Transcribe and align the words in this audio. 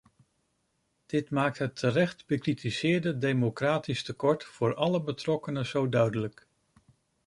Dit 1.05 1.29
maakt 1.29 1.57
het 1.57 1.75
terecht 1.75 2.25
bekritiseerde 2.25 3.17
democratisch 3.17 4.03
tekort 4.03 4.43
voor 4.43 4.75
alle 4.75 5.01
betrokkenen 5.03 5.65
zo 5.65 5.89
duidelijk. 5.89 6.47